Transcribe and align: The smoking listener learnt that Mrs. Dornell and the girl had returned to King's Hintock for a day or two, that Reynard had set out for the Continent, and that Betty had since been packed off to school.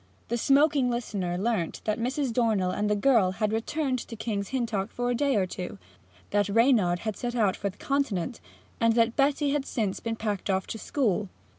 The 0.29 0.37
smoking 0.39 0.89
listener 0.89 1.37
learnt 1.37 1.81
that 1.83 1.99
Mrs. 1.99 2.33
Dornell 2.33 2.71
and 2.71 2.89
the 2.89 2.95
girl 2.95 3.33
had 3.33 3.53
returned 3.53 3.99
to 3.99 4.15
King's 4.15 4.47
Hintock 4.49 4.89
for 4.89 5.11
a 5.11 5.15
day 5.15 5.35
or 5.35 5.45
two, 5.45 5.77
that 6.31 6.49
Reynard 6.49 7.01
had 7.01 7.15
set 7.15 7.35
out 7.35 7.55
for 7.55 7.69
the 7.69 7.77
Continent, 7.77 8.41
and 8.79 8.93
that 8.95 9.15
Betty 9.15 9.51
had 9.51 9.63
since 9.63 9.99
been 9.99 10.15
packed 10.15 10.49
off 10.49 10.65
to 10.65 10.79
school. 10.79 11.29